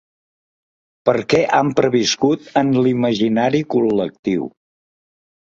Perquè 1.09 1.41
han 1.57 1.69
perviscut 1.81 2.49
en 2.63 2.73
l’imaginari 2.87 3.63
col·lectiu. 3.77 4.51